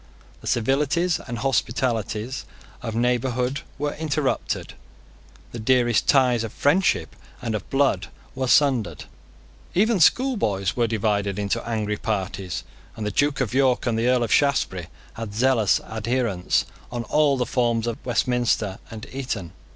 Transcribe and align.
The 0.39 0.47
civilities 0.47 1.19
and 1.27 1.37
hospitalities 1.37 2.43
of 2.81 2.95
neighbourhood 2.95 3.61
were 3.77 3.93
interrupted. 3.93 4.73
The 5.51 5.59
dearest 5.59 6.07
ties 6.07 6.43
of 6.43 6.51
friendship 6.51 7.15
and 7.39 7.53
of 7.53 7.69
blood 7.69 8.07
were 8.33 8.47
sundered. 8.47 9.05
Even 9.75 9.99
schoolboys 9.99 10.75
were 10.75 10.87
divided 10.87 11.37
into 11.37 11.61
angry 11.69 11.97
parties; 11.97 12.63
and 12.95 13.05
the 13.05 13.11
Duke 13.11 13.41
of 13.41 13.53
York 13.53 13.85
and 13.85 13.95
the 13.95 14.07
Earl 14.07 14.23
of 14.23 14.33
Shaftesbury 14.33 14.87
had 15.13 15.35
zealous 15.35 15.79
adherents 15.81 16.65
on 16.91 17.03
all 17.03 17.37
the 17.37 17.45
forms 17.45 17.85
of 17.85 18.03
Westminster 18.03 18.79
and 18.89 19.05
Eton. 19.11 19.53